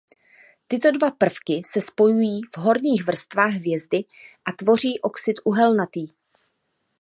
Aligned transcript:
Tyto 0.67 0.91
dva 0.91 1.11
prvky 1.11 1.61
se 1.65 1.81
spojují 1.81 2.41
v 2.53 2.57
horních 2.57 3.05
vrstvách 3.05 3.53
hvězdy 3.53 4.03
a 4.45 4.51
tvoří 4.51 4.99
oxid 5.01 5.35
uhelnatý. 5.43 6.07